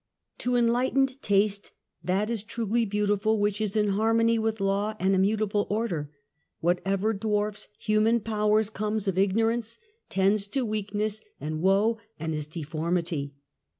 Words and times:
To 0.39 0.55
enlightened 0.55 1.21
taste 1.21 1.73
that 2.03 2.31
is 2.31 2.41
truly 2.41 2.85
beautiful 2.85 3.37
which 3.37 3.61
is 3.61 3.75
in 3.75 3.89
harmony 3.89 4.39
with 4.39 4.59
law 4.59 4.95
and 4.99 5.13
immutable 5.13 5.67
order. 5.69 6.09
What 6.59 6.81
ever 6.83 7.13
dwarfs 7.13 7.67
human 7.77 8.19
powers 8.21 8.71
comes 8.71 9.07
of 9.07 9.19
ignorance, 9.19 9.77
tends 10.09 10.47
to 10.47 10.65
weakness 10.65 11.21
and 11.39 11.61
woe, 11.61 11.99
and 12.19 12.33
is 12.33 12.47
deformity. 12.47 13.35